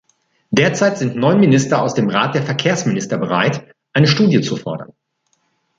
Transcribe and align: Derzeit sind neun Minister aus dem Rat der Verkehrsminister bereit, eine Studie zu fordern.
Derzeit 0.49 0.97
sind 0.97 1.15
neun 1.15 1.39
Minister 1.39 1.79
aus 1.79 1.93
dem 1.93 2.09
Rat 2.09 2.33
der 2.33 2.41
Verkehrsminister 2.41 3.19
bereit, 3.19 3.71
eine 3.93 4.07
Studie 4.07 4.41
zu 4.41 4.55
fordern. 4.57 4.93